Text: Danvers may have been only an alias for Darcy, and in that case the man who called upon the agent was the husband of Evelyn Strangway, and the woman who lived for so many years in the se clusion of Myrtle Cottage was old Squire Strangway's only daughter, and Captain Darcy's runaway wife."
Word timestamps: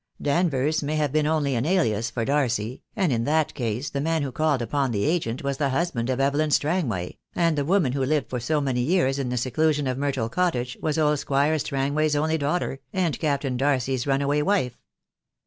Danvers 0.19 0.81
may 0.81 0.95
have 0.95 1.11
been 1.11 1.27
only 1.27 1.53
an 1.53 1.63
alias 1.63 2.09
for 2.09 2.25
Darcy, 2.25 2.81
and 2.95 3.13
in 3.13 3.23
that 3.25 3.53
case 3.53 3.91
the 3.91 4.01
man 4.01 4.23
who 4.23 4.31
called 4.31 4.59
upon 4.59 4.89
the 4.89 5.03
agent 5.05 5.43
was 5.43 5.57
the 5.57 5.69
husband 5.69 6.09
of 6.09 6.19
Evelyn 6.19 6.49
Strangway, 6.49 7.19
and 7.35 7.55
the 7.55 7.63
woman 7.63 7.91
who 7.91 8.03
lived 8.03 8.27
for 8.27 8.39
so 8.39 8.59
many 8.59 8.81
years 8.81 9.19
in 9.19 9.29
the 9.29 9.37
se 9.37 9.51
clusion 9.51 9.85
of 9.87 9.99
Myrtle 9.99 10.27
Cottage 10.27 10.75
was 10.81 10.97
old 10.97 11.19
Squire 11.19 11.59
Strangway's 11.59 12.15
only 12.15 12.39
daughter, 12.39 12.79
and 12.91 13.19
Captain 13.19 13.57
Darcy's 13.57 14.07
runaway 14.07 14.41
wife." 14.41 14.79